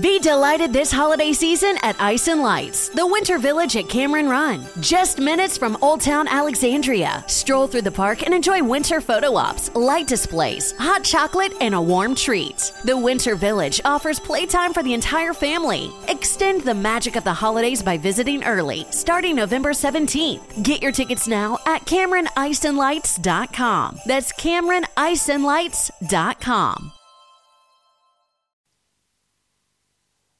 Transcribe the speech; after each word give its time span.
Be 0.00 0.18
delighted 0.18 0.72
this 0.72 0.90
holiday 0.92 1.32
season 1.32 1.76
at 1.82 1.96
Ice 1.98 2.28
and 2.28 2.42
Lights, 2.42 2.90
the 2.90 3.06
Winter 3.06 3.38
Village 3.38 3.74
at 3.74 3.88
Cameron 3.88 4.28
Run. 4.28 4.66
Just 4.80 5.18
minutes 5.18 5.56
from 5.56 5.78
Old 5.80 6.02
Town 6.02 6.28
Alexandria. 6.28 7.24
Stroll 7.26 7.66
through 7.66 7.80
the 7.82 7.90
park 7.90 8.22
and 8.22 8.34
enjoy 8.34 8.62
winter 8.62 9.00
photo 9.00 9.34
ops, 9.34 9.74
light 9.74 10.06
displays, 10.06 10.72
hot 10.72 11.02
chocolate, 11.02 11.54
and 11.60 11.74
a 11.74 11.80
warm 11.80 12.14
treat. 12.14 12.70
The 12.84 12.96
Winter 12.96 13.34
Village 13.34 13.80
offers 13.84 14.20
playtime 14.20 14.72
for 14.74 14.82
the 14.82 14.92
entire 14.92 15.32
family. 15.32 15.90
Extend 16.06 16.60
the 16.60 16.74
magic 16.74 17.16
of 17.16 17.24
the 17.24 17.32
holidays 17.32 17.82
by 17.82 17.96
visiting 17.96 18.44
early, 18.44 18.86
starting 18.90 19.34
November 19.34 19.70
17th. 19.70 20.62
Get 20.62 20.82
your 20.82 20.92
tickets 20.92 21.26
now 21.26 21.58
at 21.66 21.86
CameronIceandLights.com. 21.86 24.00
That's 24.06 24.32
CameronIceandLights.com. 24.34 26.92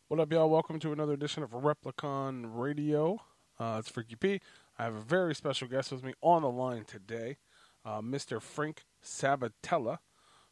What 0.09 0.21
up, 0.21 0.33
y'all? 0.33 0.48
Welcome 0.48 0.80
to 0.80 0.93
another 0.93 1.12
edition 1.12 1.43
of 1.43 1.51
Replicon 1.51 2.47
Radio. 2.55 3.20
Uh, 3.61 3.77
it's 3.78 3.91
Freaky 3.91 4.17
P. 4.17 4.41
I 4.78 4.84
have 4.84 4.95
a 4.95 5.01
very 5.01 5.34
special 5.34 5.69
guest 5.69 5.92
with 5.92 6.03
me 6.03 6.14
on 6.23 6.41
the 6.41 6.48
line 6.48 6.87
today, 6.87 7.37
uh, 7.84 8.01
Mr. 8.01 8.41
Frank 8.41 8.84
Sabatella, 9.05 9.98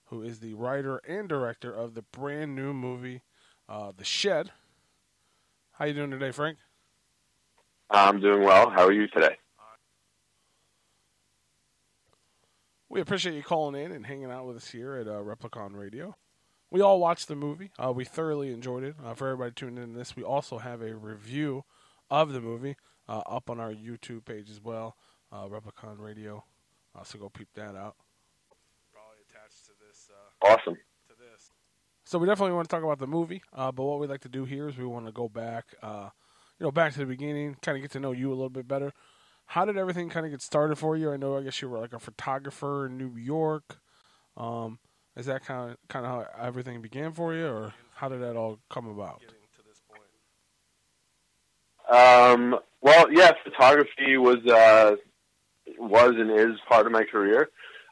who 0.08 0.20
is 0.20 0.40
the 0.40 0.52
writer 0.52 0.98
and 1.08 1.26
director 1.26 1.72
of 1.72 1.94
the 1.94 2.02
brand 2.02 2.54
new 2.54 2.74
movie, 2.74 3.22
uh, 3.66 3.92
The 3.96 4.04
Shed. 4.04 4.50
How 5.72 5.86
you 5.86 5.94
doing 5.94 6.10
today, 6.10 6.32
Frank? 6.32 6.58
I'm 7.88 8.20
doing 8.20 8.42
well. 8.42 8.68
How 8.68 8.84
are 8.84 8.92
you 8.92 9.08
today? 9.08 9.38
We 12.90 13.00
appreciate 13.00 13.34
you 13.34 13.42
calling 13.42 13.82
in 13.82 13.90
and 13.90 14.04
hanging 14.04 14.30
out 14.30 14.46
with 14.46 14.58
us 14.58 14.68
here 14.68 14.96
at 14.96 15.08
uh, 15.08 15.12
Replicon 15.12 15.74
Radio. 15.74 16.14
We 16.76 16.82
all 16.82 17.00
watched 17.00 17.28
the 17.28 17.36
movie. 17.36 17.70
Uh, 17.82 17.90
we 17.90 18.04
thoroughly 18.04 18.52
enjoyed 18.52 18.84
it. 18.84 18.96
Uh, 19.02 19.14
for 19.14 19.28
everybody 19.28 19.52
tuning 19.52 19.82
in 19.82 19.92
to 19.94 19.98
this, 19.98 20.14
we 20.14 20.22
also 20.22 20.58
have 20.58 20.82
a 20.82 20.94
review 20.94 21.64
of 22.10 22.34
the 22.34 22.40
movie 22.42 22.76
uh, 23.08 23.22
up 23.26 23.48
on 23.48 23.58
our 23.58 23.72
YouTube 23.72 24.26
page 24.26 24.50
as 24.50 24.60
well, 24.62 24.94
uh, 25.32 25.46
Replicon 25.46 25.98
Radio. 25.98 26.44
Uh, 26.94 27.02
so 27.02 27.18
go 27.18 27.30
peep 27.30 27.48
that 27.54 27.74
out. 27.74 27.96
Probably 28.92 29.16
attached 29.26 29.64
to 29.64 29.72
this. 29.88 30.10
uh, 30.12 30.46
Awesome. 30.52 30.74
To 30.74 31.14
this. 31.18 31.50
So 32.04 32.18
we 32.18 32.26
definitely 32.26 32.52
want 32.52 32.68
to 32.68 32.76
talk 32.76 32.84
about 32.84 32.98
the 32.98 33.06
movie. 33.06 33.40
Uh, 33.54 33.72
but 33.72 33.84
what 33.84 33.98
we 33.98 34.06
like 34.06 34.20
to 34.20 34.28
do 34.28 34.44
here 34.44 34.68
is 34.68 34.76
we 34.76 34.84
want 34.84 35.06
to 35.06 35.12
go 35.12 35.30
back, 35.30 35.74
uh, 35.82 36.10
you 36.60 36.64
know, 36.64 36.70
back 36.70 36.92
to 36.92 36.98
the 36.98 37.06
beginning, 37.06 37.56
kind 37.62 37.78
of 37.78 37.80
get 37.80 37.92
to 37.92 38.00
know 38.00 38.12
you 38.12 38.28
a 38.28 38.36
little 38.36 38.50
bit 38.50 38.68
better. 38.68 38.92
How 39.46 39.64
did 39.64 39.78
everything 39.78 40.10
kind 40.10 40.26
of 40.26 40.32
get 40.32 40.42
started 40.42 40.76
for 40.76 40.94
you? 40.94 41.10
I 41.10 41.16
know, 41.16 41.38
I 41.38 41.42
guess 41.42 41.62
you 41.62 41.70
were 41.70 41.78
like 41.78 41.94
a 41.94 41.98
photographer 41.98 42.84
in 42.84 42.98
New 42.98 43.16
York. 43.16 43.78
Um, 44.36 44.78
is 45.16 45.26
that 45.26 45.44
kind 45.44 45.70
of 45.70 45.76
kind 45.88 46.04
of 46.06 46.12
how 46.12 46.46
everything 46.46 46.80
began 46.80 47.12
for 47.12 47.34
you, 47.34 47.46
or 47.46 47.72
how 47.94 48.08
did 48.08 48.20
that 48.20 48.36
all 48.36 48.58
come 48.70 48.88
about? 48.88 49.22
Um, 51.90 52.58
well, 52.82 53.06
yeah, 53.12 53.32
photography 53.44 54.16
was 54.16 54.44
uh, 54.46 54.96
was 55.78 56.10
and 56.16 56.30
is 56.30 56.58
part 56.68 56.86
of 56.86 56.92
my 56.92 57.04
career. 57.04 57.48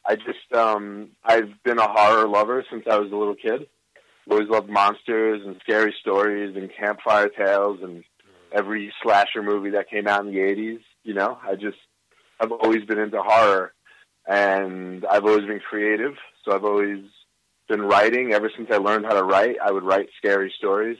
I 0.06 0.16
just 0.16 0.52
um, 0.54 1.10
I've 1.24 1.62
been 1.64 1.78
a 1.78 1.88
horror 1.88 2.28
lover 2.28 2.64
since 2.70 2.84
I 2.90 2.98
was 2.98 3.10
a 3.10 3.16
little 3.16 3.36
kid. 3.36 3.66
Always 4.30 4.48
loved 4.48 4.70
monsters 4.70 5.42
and 5.44 5.56
scary 5.60 5.94
stories 6.00 6.56
and 6.56 6.70
campfire 6.78 7.28
tales 7.28 7.80
and 7.82 8.04
every 8.52 8.92
slasher 9.02 9.42
movie 9.42 9.70
that 9.70 9.90
came 9.90 10.06
out 10.06 10.24
in 10.26 10.32
the 10.32 10.38
'80s. 10.38 10.80
You 11.02 11.14
know, 11.14 11.38
I 11.42 11.54
just 11.54 11.76
I've 12.40 12.52
always 12.52 12.84
been 12.84 12.98
into 12.98 13.22
horror, 13.22 13.72
and 14.26 15.04
I've 15.06 15.24
always 15.24 15.46
been 15.46 15.60
creative. 15.60 16.14
So 16.44 16.54
I've 16.54 16.64
always 16.64 17.04
been 17.68 17.82
writing 17.82 18.32
ever 18.32 18.50
since 18.54 18.68
I 18.70 18.76
learned 18.76 19.06
how 19.06 19.14
to 19.14 19.24
write. 19.24 19.56
I 19.64 19.70
would 19.72 19.84
write 19.84 20.08
scary 20.18 20.52
stories. 20.58 20.98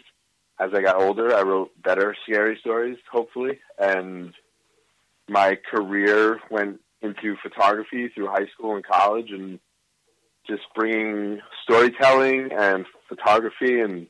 As 0.59 0.71
I 0.73 0.83
got 0.83 1.01
older, 1.01 1.35
I 1.35 1.43
wrote 1.43 1.71
better 1.83 2.17
scary 2.25 2.57
stories, 2.61 2.97
hopefully, 3.11 3.59
and 3.79 4.33
my 5.29 5.57
career 5.71 6.41
went 6.51 6.81
into 7.03 7.37
photography 7.43 8.09
through 8.09 8.29
high 8.29 8.47
school 8.55 8.77
and 8.77 8.87
college, 8.87 9.31
and 9.31 9.59
just 10.47 10.63
bringing 10.75 11.41
storytelling 11.65 12.51
and 12.53 12.87
photography 13.09 13.81
and 13.81 14.07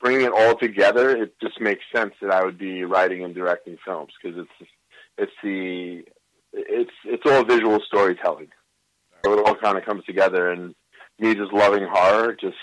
bringing 0.00 0.26
it 0.26 0.32
all 0.32 0.56
together. 0.56 1.16
It 1.22 1.34
just 1.40 1.60
makes 1.60 1.84
sense 1.94 2.14
that 2.20 2.32
I 2.32 2.44
would 2.44 2.58
be 2.58 2.84
writing 2.84 3.24
and 3.24 3.34
directing 3.34 3.78
films 3.84 4.12
because 4.20 4.38
it's 4.38 4.70
it's 5.18 5.32
the 5.42 6.04
it's 6.56 6.90
it's 7.04 7.22
all 7.26 7.44
visual 7.44 7.80
storytelling. 7.86 8.48
So 9.24 9.32
it 9.32 9.46
all 9.46 9.54
kind 9.54 9.76
of 9.78 9.84
comes 9.84 10.04
together, 10.04 10.50
and 10.50 10.74
me 11.18 11.34
just 11.34 11.52
loving 11.52 11.86
horror 11.88 12.36
just 12.38 12.56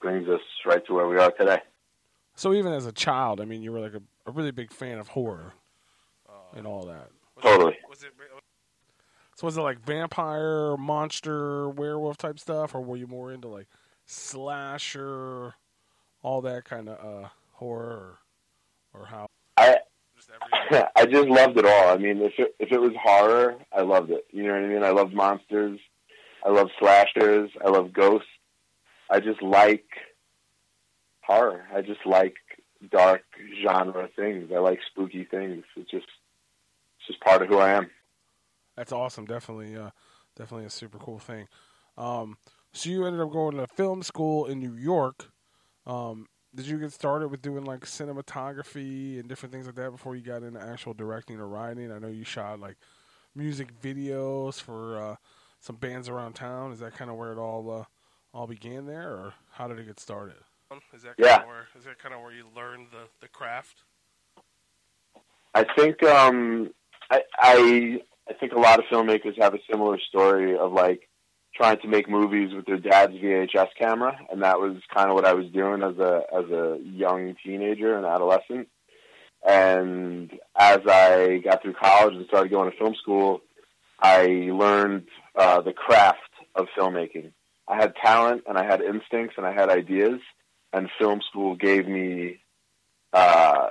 brings 0.00 0.28
us 0.28 0.40
right 0.66 0.84
to 0.86 0.94
where 0.94 1.08
we 1.08 1.18
are 1.18 1.30
today. 1.30 1.58
So 2.34 2.52
even 2.52 2.72
as 2.72 2.86
a 2.86 2.92
child, 2.92 3.40
I 3.40 3.44
mean, 3.44 3.62
you 3.62 3.72
were 3.72 3.80
like 3.80 3.94
a, 3.94 4.02
a 4.26 4.32
really 4.32 4.50
big 4.50 4.72
fan 4.72 4.98
of 4.98 5.08
horror 5.08 5.52
and 6.54 6.66
all 6.66 6.84
that. 6.86 7.10
Totally. 7.42 7.76
So 9.36 9.46
was 9.46 9.56
it 9.56 9.62
like 9.62 9.80
vampire, 9.80 10.76
monster, 10.76 11.68
werewolf 11.68 12.16
type 12.16 12.38
stuff, 12.38 12.74
or 12.74 12.80
were 12.80 12.96
you 12.96 13.06
more 13.06 13.32
into 13.32 13.48
like 13.48 13.66
slasher, 14.06 15.54
all 16.22 16.40
that 16.42 16.64
kind 16.64 16.88
of 16.88 17.24
uh, 17.24 17.28
horror, 17.52 18.18
or, 18.92 19.00
or 19.00 19.06
how? 19.06 19.26
I 20.96 21.06
just 21.06 21.28
loved 21.28 21.58
it 21.58 21.66
all. 21.66 21.88
I 21.88 21.96
mean, 21.96 22.20
if 22.22 22.32
it, 22.38 22.54
if 22.58 22.72
it 22.72 22.80
was 22.80 22.92
horror, 23.02 23.56
I 23.72 23.82
loved 23.82 24.10
it. 24.10 24.26
You 24.30 24.44
know 24.44 24.52
what 24.52 24.62
I 24.62 24.66
mean? 24.66 24.82
I 24.82 24.90
loved 24.90 25.14
monsters. 25.14 25.78
I 26.44 26.50
love 26.50 26.68
slashers. 26.78 27.50
I 27.64 27.70
love 27.70 27.92
ghosts. 27.92 28.28
I 29.10 29.20
just 29.20 29.42
like 29.42 29.86
horror. 31.22 31.64
I 31.74 31.82
just 31.82 32.04
like 32.06 32.36
dark 32.90 33.22
genre 33.62 34.08
things. 34.14 34.50
I 34.54 34.58
like 34.58 34.80
spooky 34.90 35.24
things. 35.24 35.64
It's 35.76 35.90
just 35.90 36.06
it's 36.98 37.06
just 37.08 37.20
part 37.20 37.42
of 37.42 37.48
who 37.48 37.58
I 37.58 37.72
am. 37.72 37.90
That's 38.76 38.92
awesome. 38.92 39.26
Definitely, 39.26 39.76
uh, 39.76 39.90
definitely 40.36 40.66
a 40.66 40.70
super 40.70 40.98
cool 40.98 41.18
thing. 41.18 41.46
Um, 41.96 42.38
so 42.72 42.90
you 42.90 43.06
ended 43.06 43.20
up 43.20 43.30
going 43.30 43.56
to 43.56 43.66
film 43.66 44.02
school 44.02 44.46
in 44.46 44.58
New 44.58 44.74
York. 44.74 45.30
Um, 45.86 46.26
did 46.54 46.66
you 46.66 46.78
get 46.78 46.92
started 46.92 47.28
with 47.28 47.42
doing 47.42 47.64
like 47.64 47.80
cinematography 47.80 49.18
and 49.18 49.28
different 49.28 49.52
things 49.52 49.66
like 49.66 49.74
that 49.74 49.90
before 49.90 50.14
you 50.14 50.22
got 50.22 50.42
into 50.42 50.60
actual 50.60 50.94
directing 50.94 51.38
or 51.38 51.48
writing? 51.48 51.90
I 51.90 51.98
know 51.98 52.08
you 52.08 52.24
shot 52.24 52.60
like 52.60 52.76
music 53.34 53.68
videos 53.80 54.60
for 54.60 54.98
uh, 54.98 55.16
some 55.60 55.76
bands 55.76 56.08
around 56.08 56.34
town. 56.34 56.72
Is 56.72 56.78
that 56.80 56.94
kind 56.94 57.10
of 57.10 57.16
where 57.16 57.32
it 57.32 57.38
all 57.38 57.70
uh, 57.70 57.84
all 58.32 58.46
began 58.46 58.86
there, 58.86 59.10
or 59.10 59.34
how 59.52 59.68
did 59.68 59.78
it 59.78 59.86
get 59.86 60.00
started? 60.00 60.36
Is 60.92 61.02
that 61.02 61.14
Yeah. 61.18 61.38
Kind 61.38 61.42
of 61.42 61.48
where, 61.48 61.66
is 61.78 61.84
that 61.84 61.98
kind 61.98 62.14
of 62.14 62.20
where 62.20 62.32
you 62.32 62.46
learned 62.54 62.88
the, 62.90 63.08
the 63.20 63.28
craft? 63.28 63.82
I 65.54 65.64
think 65.76 66.02
um, 66.02 66.70
I, 67.10 67.22
I 67.38 68.00
I 68.28 68.32
think 68.34 68.52
a 68.52 68.58
lot 68.58 68.78
of 68.78 68.86
filmmakers 68.86 69.40
have 69.40 69.54
a 69.54 69.58
similar 69.70 69.98
story 70.00 70.56
of 70.56 70.72
like 70.72 71.08
trying 71.54 71.78
to 71.80 71.88
make 71.88 72.08
movies 72.08 72.52
with 72.54 72.66
their 72.66 72.78
dad's 72.78 73.14
VHS 73.14 73.68
camera, 73.78 74.18
and 74.30 74.42
that 74.42 74.58
was 74.60 74.76
kind 74.94 75.08
of 75.08 75.14
what 75.14 75.24
I 75.24 75.34
was 75.34 75.46
doing 75.50 75.82
as 75.82 75.96
a 75.98 76.22
as 76.32 76.50
a 76.50 76.78
young 76.82 77.36
teenager 77.44 77.96
and 77.96 78.04
adolescent. 78.04 78.68
And 79.46 80.32
as 80.58 80.80
I 80.86 81.42
got 81.44 81.62
through 81.62 81.74
college 81.74 82.14
and 82.14 82.26
started 82.26 82.50
going 82.50 82.70
to 82.70 82.76
film 82.76 82.94
school, 82.94 83.42
I 84.00 84.48
learned 84.52 85.06
uh, 85.36 85.60
the 85.60 85.72
craft 85.72 86.18
of 86.54 86.66
filmmaking. 86.76 87.32
I 87.68 87.76
had 87.76 87.94
talent 87.96 88.44
and 88.46 88.58
I 88.58 88.64
had 88.64 88.80
instincts 88.80 89.34
and 89.36 89.46
I 89.46 89.52
had 89.52 89.70
ideas, 89.70 90.20
and 90.72 90.88
film 90.98 91.20
school 91.28 91.56
gave 91.56 91.86
me 91.86 92.40
uh, 93.12 93.68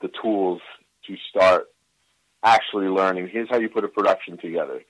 the 0.00 0.10
tools 0.22 0.60
to 1.06 1.16
start 1.28 1.66
actually 2.42 2.86
learning. 2.86 3.28
Here's 3.30 3.48
how 3.50 3.58
you 3.58 3.68
put 3.68 3.84
a 3.84 3.88
production 3.88 4.38
together. 4.38 4.80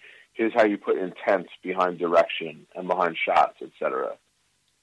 Here's 0.40 0.54
how 0.54 0.64
you 0.64 0.78
put 0.78 0.96
intent 0.96 1.48
behind 1.62 1.98
direction 1.98 2.66
and 2.74 2.88
behind 2.88 3.14
shots, 3.22 3.58
etc. 3.60 4.12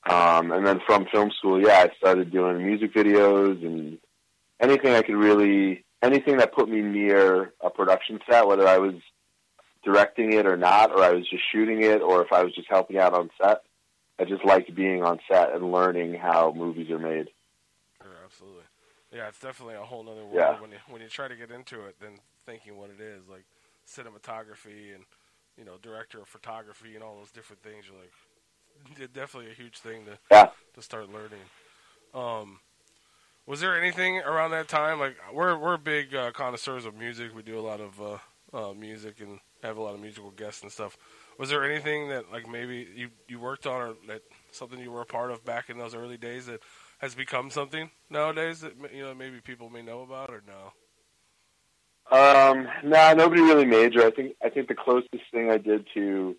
Um, 0.07 0.51
and 0.51 0.63
then 0.67 0.79
from 0.85 1.07
film 1.11 1.31
school, 1.35 1.59
yeah, 1.59 1.79
I 1.79 1.89
started 1.97 2.29
doing 2.31 2.63
music 2.63 2.93
videos 2.93 3.65
and 3.65 3.97
anything 4.59 4.91
I 4.93 5.01
could 5.01 5.15
really, 5.15 5.83
anything 6.03 6.37
that 6.37 6.53
put 6.53 6.69
me 6.69 6.81
near 6.81 7.53
a 7.59 7.71
production 7.71 8.19
set, 8.29 8.45
whether 8.45 8.67
I 8.67 8.77
was 8.77 8.93
directing 9.83 10.33
it 10.33 10.45
or 10.45 10.57
not, 10.57 10.91
or 10.91 11.01
I 11.01 11.09
was 11.09 11.27
just 11.27 11.41
shooting 11.51 11.81
it, 11.81 12.03
or 12.03 12.21
if 12.21 12.31
I 12.31 12.43
was 12.43 12.53
just 12.53 12.69
helping 12.69 12.99
out 12.99 13.15
on 13.15 13.31
set. 13.41 13.63
I 14.19 14.25
just 14.25 14.45
liked 14.45 14.75
being 14.75 15.01
on 15.01 15.19
set 15.27 15.53
and 15.55 15.71
learning 15.71 16.13
how 16.13 16.53
movies 16.55 16.91
are 16.91 16.99
made. 16.99 17.29
Sure, 18.03 18.11
absolutely. 18.23 18.65
Yeah, 19.11 19.27
it's 19.27 19.39
definitely 19.39 19.73
a 19.73 19.81
whole 19.81 20.07
other 20.07 20.21
world 20.21 20.35
Yeah. 20.35 20.61
when 20.61 20.69
you 20.69 20.77
when 20.87 21.01
you 21.01 21.07
try 21.07 21.27
to 21.27 21.35
get 21.35 21.49
into 21.49 21.81
it 21.85 21.99
than 21.99 22.19
thinking 22.45 22.77
what 22.77 22.91
it 22.91 23.01
is, 23.01 23.27
like 23.27 23.45
cinematography 23.87 24.93
and 24.93 25.03
you 25.57 25.65
know 25.65 25.77
director 25.81 26.19
of 26.19 26.27
photography 26.27 26.95
and 26.95 27.03
all 27.03 27.15
those 27.17 27.31
different 27.31 27.61
things. 27.63 27.85
You're 27.87 27.99
like, 27.99 29.13
definitely 29.13 29.51
a 29.51 29.55
huge 29.55 29.79
thing 29.79 30.05
to 30.05 30.17
Yeah. 30.31 30.49
to 30.75 30.81
start 30.81 31.09
learning. 31.11 31.39
Um, 32.13 32.59
was 33.45 33.61
there 33.61 33.79
anything 33.79 34.19
around 34.19 34.51
that 34.51 34.67
time? 34.67 34.99
Like 34.99 35.15
we're 35.33 35.57
we're 35.57 35.77
big 35.77 36.15
uh, 36.15 36.31
connoisseurs 36.31 36.85
of 36.85 36.95
music. 36.95 37.35
We 37.35 37.43
do 37.43 37.59
a 37.59 37.61
lot 37.61 37.79
of 37.79 38.01
uh, 38.01 38.17
uh, 38.53 38.73
music 38.73 39.19
and 39.21 39.39
have 39.63 39.77
a 39.77 39.81
lot 39.81 39.95
of 39.95 40.01
musical 40.01 40.31
guests 40.31 40.61
and 40.61 40.71
stuff. 40.71 40.97
Was 41.39 41.49
there 41.49 41.63
anything 41.69 42.09
that 42.09 42.31
like 42.31 42.47
maybe 42.47 42.87
you 42.95 43.09
you 43.27 43.39
worked 43.39 43.65
on 43.65 43.81
or 43.81 43.93
that 44.07 44.21
something 44.51 44.79
you 44.79 44.91
were 44.91 45.01
a 45.01 45.05
part 45.05 45.31
of 45.31 45.45
back 45.45 45.69
in 45.69 45.77
those 45.77 45.95
early 45.95 46.17
days 46.17 46.47
that 46.47 46.61
has 46.99 47.15
become 47.15 47.49
something 47.49 47.89
nowadays 48.09 48.61
that 48.61 48.73
you 48.93 49.03
know 49.03 49.13
maybe 49.13 49.39
people 49.39 49.69
may 49.69 49.81
know 49.81 50.01
about 50.01 50.29
or 50.29 50.41
no? 50.47 50.73
Um, 52.11 52.67
nah, 52.83 53.13
nobody 53.13 53.41
really 53.41 53.65
major. 53.65 54.05
I 54.05 54.11
think 54.11 54.35
I 54.43 54.49
think 54.49 54.67
the 54.67 54.75
closest 54.75 55.09
thing 55.31 55.49
I 55.51 55.57
did 55.57 55.85
to 55.93 56.35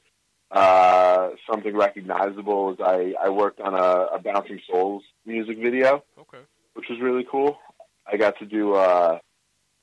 uh, 0.51 1.31
something 1.51 1.77
recognizable 1.77 2.67
was 2.67 2.79
I, 2.81 3.15
I 3.23 3.29
worked 3.29 3.61
on 3.61 3.75
a, 3.75 4.17
a 4.17 4.19
Bouncing 4.19 4.61
Souls 4.71 5.03
music 5.27 5.59
video, 5.59 6.03
Okay. 6.19 6.39
which 6.75 6.87
was 6.89 6.99
really 7.01 7.27
cool. 7.31 7.59
I 8.11 8.17
got 8.17 8.39
to 8.39 8.47
do 8.47 8.75
uh, 8.75 9.19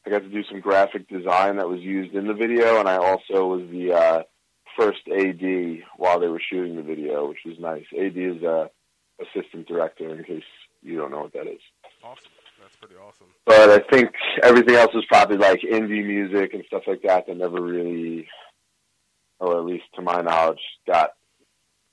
I 0.05 0.09
got 0.09 0.23
to 0.23 0.29
do 0.29 0.43
some 0.43 0.59
graphic 0.59 1.07
design 1.07 1.57
that 1.57 1.67
was 1.69 1.81
used 1.81 2.15
in 2.15 2.25
the 2.27 2.33
video, 2.33 2.79
and 2.79 2.89
I 2.89 2.97
also 2.97 3.45
was 3.47 3.69
the 3.69 3.93
uh, 3.93 4.23
first 4.77 5.01
AD 5.07 5.83
while 5.97 6.19
they 6.19 6.27
were 6.27 6.41
shooting 6.49 6.75
the 6.75 6.81
video, 6.81 7.29
which 7.29 7.39
was 7.45 7.59
nice. 7.59 7.85
AD 7.93 8.17
is 8.17 8.41
a 8.41 8.69
assistant 9.21 9.67
director, 9.67 10.09
in 10.15 10.23
case 10.23 10.43
you 10.81 10.97
don't 10.97 11.11
know 11.11 11.21
what 11.21 11.33
that 11.33 11.47
is. 11.47 11.61
Awesome. 12.03 12.23
Pretty 12.87 13.01
awesome. 13.01 13.27
But 13.45 13.69
I 13.69 13.79
think 13.91 14.11
everything 14.43 14.75
else 14.75 14.93
was 14.93 15.05
probably 15.07 15.37
like 15.37 15.61
indie 15.61 16.05
music 16.05 16.53
and 16.53 16.63
stuff 16.67 16.83
like 16.87 17.01
that 17.03 17.27
that 17.27 17.37
never 17.37 17.61
really, 17.61 18.27
or 19.39 19.57
at 19.57 19.65
least 19.65 19.85
to 19.95 20.01
my 20.01 20.21
knowledge, 20.21 20.59
got 20.87 21.11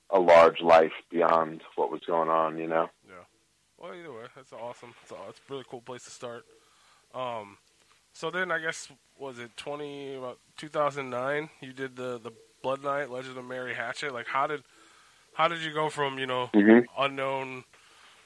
a 0.09 0.19
large 0.19 0.61
life 0.61 0.91
beyond 1.09 1.61
what 1.75 1.91
was 1.91 2.01
going 2.05 2.29
on. 2.29 2.57
You 2.57 2.67
know. 2.67 2.89
Yeah. 3.07 3.23
Well, 3.77 3.93
either 3.95 4.11
way, 4.11 4.25
that's 4.35 4.53
awesome. 4.53 4.93
It's 5.01 5.11
a, 5.11 5.15
it's 5.29 5.39
a 5.39 5.53
really 5.53 5.65
cool 5.69 5.81
place 5.81 6.03
to 6.05 6.11
start. 6.11 6.45
Um, 7.13 7.57
so 8.13 8.29
then 8.29 8.51
I 8.51 8.59
guess 8.59 8.89
was 9.17 9.39
it 9.39 9.55
twenty 9.57 10.15
about 10.15 10.39
two 10.57 10.67
thousand 10.67 11.09
nine? 11.09 11.49
You 11.61 11.73
did 11.73 11.95
the 11.95 12.19
the 12.19 12.31
Blood 12.61 12.83
Night, 12.83 13.09
Legend 13.09 13.37
of 13.37 13.45
Mary 13.45 13.73
Hatchet. 13.73 14.13
Like 14.13 14.27
how 14.27 14.47
did 14.47 14.63
how 15.33 15.47
did 15.47 15.61
you 15.61 15.73
go 15.73 15.89
from 15.89 16.19
you 16.19 16.27
know 16.27 16.49
Mhm. 16.53 16.85
unknown 16.97 17.63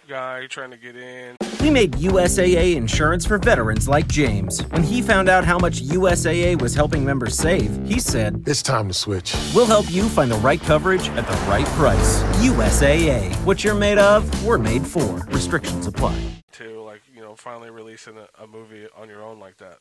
guy 0.07 0.47
trying 0.47 0.71
to 0.71 0.77
get 0.77 0.95
in? 0.95 1.35
We 1.61 1.69
made 1.69 1.93
USAA 1.93 2.75
insurance 2.75 3.25
for 3.25 3.37
veterans 3.37 3.87
like 3.89 4.07
James. 4.07 4.61
When 4.67 4.83
he 4.83 5.01
found 5.01 5.27
out 5.27 5.43
how 5.43 5.57
much 5.57 5.81
USAA 5.81 6.61
was 6.61 6.73
helping 6.73 7.03
members 7.03 7.35
save, 7.35 7.85
he 7.85 7.99
said, 7.99 8.43
It's 8.47 8.63
time 8.63 8.87
to 8.87 8.93
switch. 8.93 9.35
We'll 9.53 9.65
help 9.65 9.91
you 9.91 10.07
find 10.09 10.31
the 10.31 10.37
right 10.37 10.61
coverage 10.61 11.09
at 11.09 11.27
the 11.27 11.37
right 11.49 11.65
price. 11.75 12.21
USAA. 12.41 13.35
What 13.45 13.63
you're 13.63 13.75
made 13.75 13.97
of, 13.97 14.45
we're 14.45 14.57
made 14.57 14.85
for. 14.85 15.17
Restrictions 15.27 15.87
apply. 15.87 16.17
to 16.53 16.81
like 16.81 17.01
you 17.13 17.21
know 17.21 17.35
finally 17.35 17.69
releasing 17.69 18.17
a, 18.17 18.27
a 18.41 18.47
movie 18.47 18.87
on 18.95 19.09
your 19.09 19.21
own 19.23 19.39
like 19.39 19.57
that? 19.57 19.79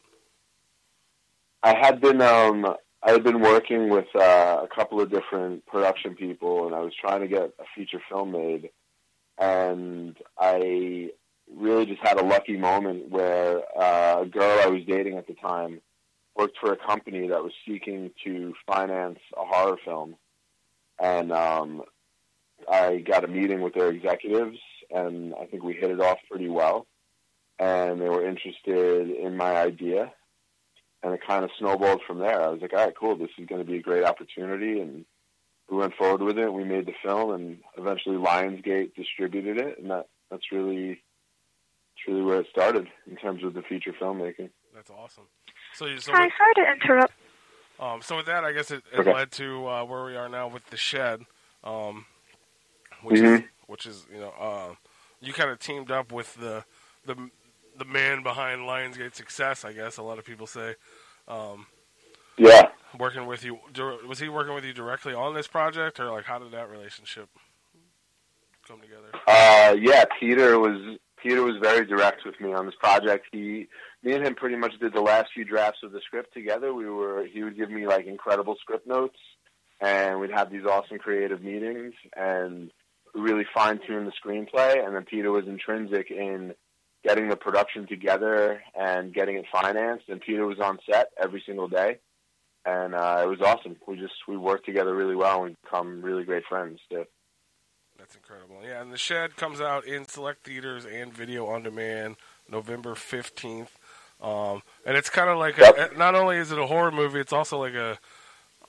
I 1.63 1.77
had 1.77 2.01
been 2.01 2.21
um 2.21 2.67
I 3.03 3.13
had 3.13 3.23
been 3.23 3.41
working 3.41 3.89
with 3.89 4.07
uh, 4.17 4.65
a 4.65 4.69
couple 4.75 5.01
of 5.01 5.11
different 5.11 5.65
production 5.67 6.17
people, 6.17 6.67
and 6.67 6.75
I 6.75 6.81
was 6.81 6.93
trying 7.01 7.21
to 7.21 7.29
get 7.29 7.43
a 7.61 7.65
feature 7.75 8.01
film 8.09 8.33
made, 8.33 8.71
and 9.39 10.17
I 10.39 11.11
really 11.55 11.87
just 11.87 12.01
had 12.03 12.19
a 12.19 12.25
lucky 12.25 12.57
moment 12.57 13.11
where 13.11 13.63
uh, 13.79 14.23
a 14.23 14.27
girl 14.27 14.61
I 14.63 14.69
was 14.69 14.83
dating 14.87 15.17
at 15.17 15.27
the 15.27 15.35
time 15.35 15.81
worked 16.35 16.59
for 16.61 16.73
a 16.73 16.77
company 16.77 17.29
that 17.29 17.43
was 17.43 17.53
seeking 17.67 18.11
to 18.25 18.55
finance 18.67 19.19
a 19.37 19.45
horror 19.45 19.79
film, 19.85 20.17
and 21.01 21.33
um, 21.33 21.83
I 22.71 22.99
got 22.99 23.25
a 23.25 23.29
meeting 23.29 23.61
with 23.61 23.75
their 23.75 23.89
executives, 23.89 24.59
and 24.91 25.35
I 25.35 25.47
think 25.47 25.63
we 25.63 25.75
hit 25.75 25.91
it 25.91 26.01
off 26.01 26.19
pretty 26.31 26.49
well, 26.49 26.87
and 27.59 28.01
they 28.01 28.09
were 28.09 28.27
interested 28.27 29.11
in 29.11 29.37
my 29.37 29.57
idea. 29.57 30.13
And 31.03 31.15
it 31.15 31.21
kind 31.25 31.45
of 31.45 31.51
snowballed 31.59 32.01
from 32.05 32.19
there. 32.19 32.43
I 32.43 32.49
was 32.49 32.61
like, 32.61 32.73
all 32.73 32.85
right, 32.85 32.95
cool, 32.99 33.17
this 33.17 33.29
is 33.39 33.47
going 33.47 33.61
to 33.61 33.71
be 33.71 33.77
a 33.77 33.83
great 33.83 34.03
opportunity, 34.03 34.81
and 34.81 35.05
we 35.71 35.77
went 35.77 35.95
forward 35.95 36.23
with 36.23 36.39
it. 36.39 36.53
We 36.53 36.65
made 36.65 36.87
the 36.87 36.95
film, 37.03 37.33
and 37.33 37.59
eventually 37.77 38.17
Lionsgate 38.17 38.95
distributed 38.95 39.59
it, 39.59 39.79
and 39.79 39.91
that 39.91 40.07
that's 40.31 40.53
really, 40.53 40.89
that's 41.95 42.09
really 42.09 42.23
where 42.23 42.41
it 42.41 42.47
started 42.51 42.89
in 43.09 43.17
terms 43.17 43.43
of 43.45 43.55
the 43.55 43.63
feature 43.63 43.93
filmmaking. 44.01 44.51
That's 44.75 44.91
awesome. 44.91 45.25
So 45.75 45.87
you 45.87 45.99
so 45.99 46.13
Hi, 46.13 46.25
with, 46.25 46.33
sorry 46.39 46.55
to 46.67 46.73
interrupt. 46.73 47.13
um 47.81 48.03
so 48.03 48.17
with 48.17 48.27
that 48.27 48.45
I 48.45 48.53
guess 48.53 48.71
it, 48.71 48.83
it 48.93 49.01
Okay. 49.01 49.13
led 49.13 49.33
to 49.33 49.67
uh, 49.69 49.85
where 49.85 50.05
we 50.05 50.17
are 50.17 50.29
now 50.29 50.49
with 50.49 50.67
the 50.71 50.77
shed, 50.77 51.23
um, 51.65 52.07
which 53.03 53.21
is 53.21 53.23
Mhm. 53.23 53.45
which 53.67 53.87
is 53.87 54.07
you 54.13 54.21
know 54.21 54.33
uh, 54.39 54.75
you 55.21 55.33
kind 55.33 55.51
of 55.51 55.59
teamed 55.59 55.91
up 55.91 56.13
with 56.13 56.35
the 56.35 56.65
the 57.05 57.17
the 57.79 57.85
man 57.85 58.23
behind 58.23 58.63
Lionsgate 58.63 59.15
success. 59.15 59.65
I 59.65 59.73
guess 59.73 59.97
a 59.99 60.03
lot 60.03 60.19
of 60.19 60.25
people 60.25 60.47
say. 60.47 60.75
Um, 61.29 61.67
Yeah, 62.39 62.69
working 62.99 63.27
with 63.27 63.45
you 63.45 63.59
was 64.07 64.19
he 64.19 64.29
working 64.29 64.55
with 64.55 64.65
you 64.65 64.73
directly 64.73 65.15
on 65.15 65.35
this 65.35 65.47
project 65.47 66.01
or 66.01 66.11
like 66.11 66.25
how 66.25 66.39
did 66.39 66.51
that 66.53 66.71
relationship 66.71 67.29
come 68.67 68.81
together 68.81 69.11
uh, 69.27 69.77
yeah. 69.81 70.05
Peter 70.21 70.59
was 70.59 70.99
Peter 71.17 71.43
was 71.43 71.57
very 71.61 71.85
direct 71.87 72.25
with 72.25 72.41
me 72.41 72.53
on 72.53 72.67
this 72.67 72.75
project. 72.77 73.27
He, 73.33 73.69
me 74.03 74.13
and 74.13 74.25
him, 74.25 74.35
pretty 74.35 74.57
much 74.57 74.79
did 74.79 74.93
the 74.93 75.01
last 75.01 75.29
few 75.35 75.45
drafts 75.45 75.81
of 75.83 75.93
the 75.93 76.01
script 76.01 76.33
together. 76.33 76.73
We 76.73 76.89
were 76.89 77.27
he 77.27 77.43
would 77.43 77.57
give 77.57 77.71
me 77.71 77.87
like 77.87 78.07
incredible 78.07 78.57
script 78.61 78.87
notes, 78.87 79.19
and 79.81 80.21
we'd 80.21 80.31
have 80.31 80.51
these 80.51 80.65
awesome 80.65 80.99
creative 80.99 81.43
meetings 81.43 81.95
and 82.17 82.71
really 83.15 83.47
fine 83.53 83.81
tune 83.87 84.05
the 84.05 84.13
screenplay. 84.13 84.85
And 84.85 84.95
then 84.95 85.05
Peter 85.05 85.33
was 85.33 85.47
intrinsic 85.47 86.11
in 86.11 86.55
getting 87.03 87.29
the 87.29 87.37
production 87.37 87.87
together 87.87 88.61
and 88.79 89.13
getting 89.15 89.37
it 89.37 89.47
financed. 89.51 90.09
And 90.09 90.21
Peter 90.21 90.47
was 90.47 90.61
on 90.61 90.79
set 90.89 91.09
every 91.21 91.43
single 91.47 91.69
day, 91.69 91.99
and 92.67 92.95
uh, 92.95 93.21
it 93.23 93.27
was 93.29 93.41
awesome. 93.41 93.77
We 93.87 93.97
just 93.97 94.15
we 94.29 94.37
worked 94.37 94.67
together 94.67 94.95
really 94.95 95.17
well 95.17 95.45
and 95.45 95.57
become 95.63 96.03
really 96.03 96.25
great 96.25 96.45
friends. 96.49 96.81
Too. 96.91 97.05
that's 97.99 98.15
incredible 98.15 98.57
yeah 98.63 98.83
and 98.83 98.93
the 98.93 98.99
shed 98.99 99.37
comes 99.37 99.59
out 99.61 99.87
in 99.87 100.07
select 100.07 100.45
theaters 100.45 100.85
and 100.85 101.15
video 101.15 101.47
on 101.47 101.63
demand 101.63 102.17
november 102.51 102.95
15th 102.95 103.69
um, 104.21 104.63
and 104.85 104.97
it's 104.97 105.09
kind 105.11 105.31
of 105.31 105.39
like 105.39 105.57
Yep. 105.59 105.93
a, 105.95 105.99
not 105.99 106.15
only 106.15 106.37
is 106.37 106.53
it 106.53 106.59
a 106.59 106.67
horror 106.67 106.91
movie 106.91 107.21
it's 107.21 107.33
also 107.33 107.59
like 107.59 107.75
a 107.75 107.99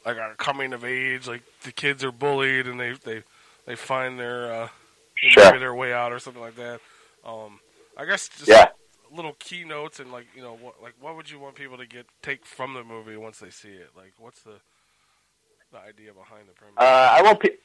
like 0.06 0.16
a 0.18 0.34
coming 0.38 0.72
of 0.72 0.86
age 0.86 1.27
like 1.27 1.42
the 1.63 1.72
kids 1.74 2.04
are 2.06 2.12
bullied 2.12 2.68
and 2.68 2.80
they 2.80 2.94
they 3.04 3.22
they 3.66 3.75
find 3.75 4.18
their 4.18 4.51
uh 4.54 4.68
Sure. 5.16 5.60
their 5.60 5.74
way 5.75 5.92
out 5.92 6.13
or 6.13 6.20
something 6.20 6.42
like 6.42 6.56
that 6.56 6.80
um 7.25 7.60
i 7.98 8.06
guess 8.06 8.30
just 8.30 8.48
Yeah. 8.48 8.68
Little 9.12 9.34
keynotes 9.40 10.00
and 10.00 10.12
like 10.12 10.28
you 10.36 10.42
know 10.42 10.56
what 10.56 10.82
like 10.82 10.94
what 11.00 11.16
would 11.16 11.30
you 11.30 11.40
want 11.40 11.56
people 11.56 11.78
to 11.78 11.86
get 11.86 12.06
take 12.22 12.46
from 12.46 12.74
the 12.74 12.84
movie 12.84 13.18
once 13.18 13.40
they 13.40 13.50
see 13.50 13.70
it 13.70 13.90
like 13.96 14.14
what's 14.20 14.42
the 14.42 14.60
the 15.72 15.80
idea 15.80 16.14
behind 16.14 16.48
the 16.48 16.54
premise 16.54 16.76
Uh, 16.78 17.10
I 17.12 17.22
want 17.22 17.40
pe- 17.40 17.58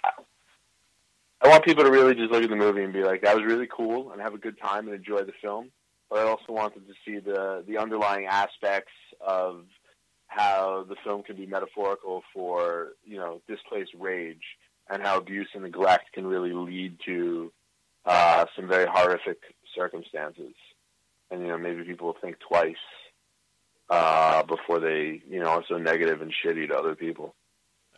I 1.40 1.48
want 1.48 1.64
people 1.64 1.84
to 1.84 1.90
really 1.90 2.14
just 2.14 2.30
look 2.30 2.42
at 2.44 2.50
the 2.50 2.56
movie 2.56 2.84
and 2.84 2.92
be 2.92 3.02
like, 3.02 3.22
"That 3.22 3.34
was 3.34 3.44
really 3.44 3.66
cool," 3.66 4.12
and 4.12 4.20
have 4.20 4.34
a 4.34 4.38
good 4.38 4.58
time 4.60 4.86
and 4.86 4.94
enjoy 4.94 5.24
the 5.24 5.32
film. 5.40 5.70
But 6.08 6.20
I 6.20 6.22
also 6.22 6.52
wanted 6.52 6.86
to 6.86 6.94
see 7.04 7.18
the 7.18 7.64
the 7.66 7.78
underlying 7.78 8.26
aspects 8.26 8.92
of 9.20 9.64
how 10.28 10.84
the 10.88 10.96
film 11.04 11.22
can 11.22 11.36
be 11.36 11.46
metaphorical 11.46 12.22
for 12.32 12.92
you 13.04 13.16
know 13.16 13.40
displaced 13.48 13.92
rage 13.98 14.56
and 14.88 15.02
how 15.02 15.18
abuse 15.18 15.48
and 15.54 15.62
neglect 15.62 16.12
can 16.12 16.26
really 16.26 16.52
lead 16.52 16.98
to 17.06 17.52
uh, 18.04 18.46
some 18.56 18.68
very 18.68 18.86
horrific 18.90 19.38
circumstances. 19.74 20.54
And 21.32 21.40
you 21.42 21.48
know 21.48 21.58
maybe 21.58 21.82
people 21.82 22.08
will 22.08 22.16
think 22.20 22.36
twice 22.46 22.76
uh, 23.88 24.42
before 24.42 24.78
they 24.80 25.22
you 25.28 25.40
know 25.40 25.46
are 25.46 25.64
so 25.68 25.78
negative 25.78 26.20
and 26.20 26.32
shitty 26.32 26.68
to 26.68 26.74
other 26.76 26.94
people. 26.94 27.34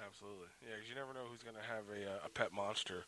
Absolutely, 0.06 0.46
yeah. 0.62 0.76
Because 0.76 0.88
you 0.88 0.94
never 0.94 1.12
know 1.12 1.26
who's 1.30 1.42
going 1.42 1.56
to 1.56 1.62
have 1.62 1.84
a 1.90 2.14
uh, 2.14 2.26
a 2.26 2.28
pet 2.28 2.52
monster 2.52 3.04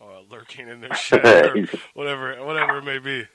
uh, 0.00 0.20
lurking 0.30 0.68
in 0.68 0.80
their 0.80 0.94
shed 0.94 1.24
or 1.24 1.66
whatever, 1.94 2.44
whatever 2.44 2.78
it 2.78 2.84
may 2.84 2.98
be. 2.98 3.26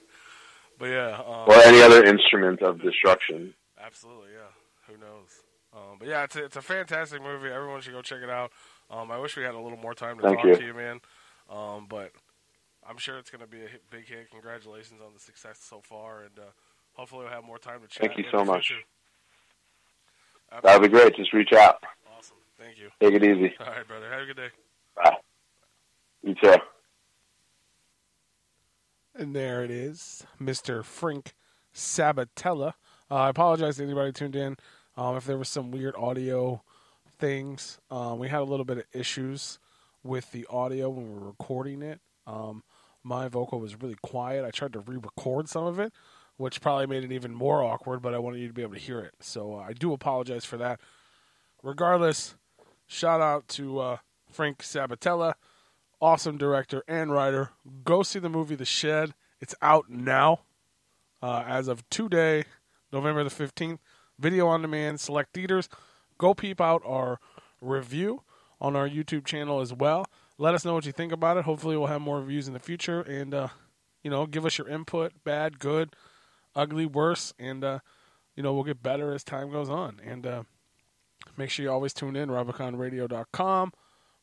But 0.80 0.88
yeah, 0.88 1.22
um, 1.26 1.48
or 1.48 1.56
any 1.64 1.82
other 1.82 2.04
instrument 2.04 2.62
of 2.62 2.82
destruction. 2.82 3.54
absolutely, 3.80 4.30
yeah. 4.34 4.52
Who 4.88 5.00
knows? 5.00 5.30
Um, 5.74 5.98
but 6.00 6.08
yeah, 6.08 6.24
it's 6.24 6.36
a, 6.36 6.46
it's 6.46 6.56
a 6.56 6.62
fantastic 6.62 7.22
movie. 7.22 7.50
Everyone 7.50 7.82
should 7.82 7.94
go 7.94 8.02
check 8.02 8.22
it 8.22 8.30
out. 8.30 8.52
Um, 8.90 9.12
I 9.12 9.18
wish 9.18 9.38
we 9.38 9.44
had 9.44 9.56
a 9.56 9.60
little 9.60 9.78
more 9.78 9.94
time 9.94 10.18
to 10.18 10.24
Thank 10.24 10.38
talk 10.38 10.46
you. 10.46 10.56
to 10.56 10.66
you, 10.66 10.74
man. 10.74 11.00
Um, 11.50 11.88
but 11.90 12.12
I'm 12.88 12.98
sure 12.98 13.18
it's 13.18 13.30
going 13.30 13.42
to 13.42 13.48
be 13.48 13.64
a 13.64 13.68
hit, 13.68 13.84
big 13.90 14.08
hit. 14.08 14.30
Congratulations 14.32 15.00
on 15.06 15.14
the 15.14 15.20
success 15.20 15.60
so 15.62 15.82
far, 15.82 16.22
and 16.24 16.38
uh, 16.40 16.52
hopefully 16.94 17.24
we'll 17.24 17.34
have 17.34 17.44
more 17.44 17.58
time 17.58 17.82
to 17.82 17.88
chat. 17.88 18.08
Thank 18.08 18.18
you 18.18 18.26
so 18.32 18.40
the 18.40 18.46
much. 18.46 18.68
future. 18.68 18.82
That 20.64 20.80
would 20.80 20.92
be 20.92 20.96
great. 20.96 21.16
Just 21.16 21.34
reach 21.34 21.54
out. 21.54 21.84
Awesome. 22.18 22.38
Thank 22.60 22.78
you. 22.78 22.90
Take 23.00 23.16
it 23.16 23.24
easy. 23.24 23.54
All 23.60 23.68
right, 23.68 23.88
brother. 23.88 24.10
Have 24.10 24.22
a 24.22 24.26
good 24.26 24.38
day. 24.38 24.50
Bye. 24.96 25.18
You 26.22 26.36
too. 26.36 26.56
And 29.16 29.36
there 29.36 29.64
it 29.64 29.72
is, 29.72 30.26
Mr. 30.42 30.84
Frank 30.84 31.34
Sabatella. 31.74 32.74
Uh, 33.12 33.16
I 33.16 33.30
apologize 33.30 33.78
to 33.78 33.84
anybody 33.84 34.12
tuned 34.12 34.36
in 34.36 34.58
um, 34.98 35.16
if 35.16 35.26
there 35.26 35.38
was 35.38 35.50
some 35.50 35.72
weird 35.72 35.96
audio 35.96 36.62
things. 37.20 37.80
Um, 37.92 38.20
we 38.20 38.30
had 38.30 38.40
a 38.42 38.46
little 38.46 38.66
bit 38.66 38.78
of 38.80 38.86
issues 38.94 39.60
with 40.04 40.32
the 40.32 40.46
audio 40.50 40.90
when 40.90 41.14
we 41.14 41.20
were 41.20 41.28
recording 41.28 41.82
it. 41.82 42.00
Um, 42.26 42.64
my 43.04 43.28
vocal 43.28 43.60
was 43.60 43.82
really 43.82 43.98
quiet. 44.02 44.46
I 44.46 44.52
tried 44.52 44.74
to 44.74 44.80
re-record 44.80 45.50
some 45.50 45.66
of 45.66 45.80
it, 45.80 45.94
which 46.38 46.62
probably 46.62 46.88
made 46.88 47.04
it 47.04 47.12
even 47.12 47.34
more 47.34 47.62
awkward. 47.64 48.02
But 48.02 48.14
I 48.14 48.20
wanted 48.20 48.40
you 48.40 48.48
to 48.48 48.54
be 48.54 48.62
able 48.62 48.74
to 48.74 48.80
hear 48.80 49.00
it, 49.00 49.16
so 49.20 49.56
uh, 49.56 49.66
I 49.68 49.74
do 49.74 49.94
apologize 49.94 50.46
for 50.46 50.58
that. 50.58 50.80
Regardless, 51.62 52.36
shout 52.88 53.22
out 53.22 53.48
to 53.50 53.80
uh, 53.80 53.98
Frank 54.30 54.60
Sabatella 54.60 55.36
awesome 56.04 56.38
director 56.38 56.84
and 56.86 57.14
writer. 57.14 57.52
Go 57.86 58.04
see 58.04 58.20
the 58.20 58.28
movie 58.28 58.56
The 58.56 58.66
Shed. 58.66 59.14
It's 59.40 59.56
out 59.62 59.90
now, 59.90 60.42
uh, 61.22 61.46
as 61.48 61.70
of 61.70 61.90
today, 61.90 62.44
November 62.92 63.24
the 63.24 63.30
15th. 63.30 63.80
Video 64.20 64.48
on 64.48 64.62
demand, 64.62 65.00
select 65.00 65.34
theaters. 65.34 65.70
Go 66.18 66.34
peep 66.34 66.60
out 66.60 66.82
our 66.86 67.20
review 67.62 68.22
on 68.60 68.76
our 68.76 68.88
YouTube 68.88 69.26
channel 69.26 69.62
as 69.62 69.74
well. 69.74 70.06
Let 70.38 70.56
us 70.56 70.66
know 70.66 70.74
what 70.74 70.86
you 70.86 70.92
think 70.92 71.12
about 71.12 71.38
it. 71.38 71.46
Hopefully, 71.46 71.78
we'll 71.78 71.88
have 71.88 72.02
more 72.02 72.20
reviews 72.20 72.48
in 72.48 72.54
the 72.54 72.60
future. 72.60 73.02
And, 73.02 73.34
uh, 73.34 73.48
you 74.02 74.10
know, 74.10 74.26
give 74.26 74.46
us 74.46 74.58
your 74.58 74.68
input 74.68 75.14
bad, 75.24 75.60
good, 75.60 75.96
ugly, 76.56 76.86
worse. 76.86 77.34
And, 77.38 77.64
uh, 77.64 77.80
you 78.36 78.42
know, 78.44 78.54
we'll 78.54 78.64
get 78.64 78.82
better 78.82 79.14
as 79.14 79.24
time 79.24 79.52
goes 79.52 79.70
on. 79.70 80.00
And 80.04 80.26
uh, 80.26 80.44
make 81.38 81.50
sure 81.50 81.64
you 81.64 81.72
always 81.72 81.94
tune 81.94 82.16
in, 82.16 82.30
RepliconRadio.com. 82.30 83.74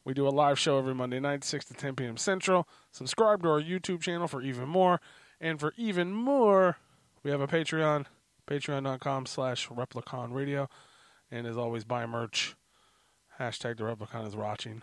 We 0.04 0.14
do 0.14 0.26
a 0.26 0.30
live 0.30 0.58
show 0.58 0.78
every 0.78 0.94
Monday 0.94 1.20
night, 1.20 1.44
6 1.44 1.66
to 1.66 1.74
10 1.74 1.94
p.m. 1.94 2.16
Central. 2.16 2.66
Subscribe 2.90 3.42
to 3.42 3.48
our 3.50 3.60
YouTube 3.60 4.00
channel 4.00 4.26
for 4.26 4.42
even 4.42 4.68
more. 4.68 5.00
And 5.40 5.60
for 5.60 5.74
even 5.76 6.12
more, 6.12 6.78
we 7.22 7.30
have 7.30 7.40
a 7.40 7.46
Patreon, 7.46 8.06
patreon.com 8.48 9.26
slash 9.26 9.68
Replicon. 9.68 10.68
And 11.30 11.46
as 11.46 11.56
always, 11.56 11.84
buy 11.84 12.06
merch. 12.06 12.56
Hashtag 13.38 13.76
the 13.76 13.84
Replicon 13.84 14.26
is 14.26 14.34
watching. 14.34 14.82